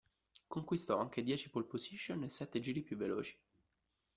Conquistò 0.47 0.97
anche 0.97 1.21
dieci 1.21 1.51
pole 1.51 1.65
position 1.67 2.23
e 2.23 2.29
sette 2.29 2.59
giri 2.59 2.81
più 2.81 2.97
veloci. 2.97 3.37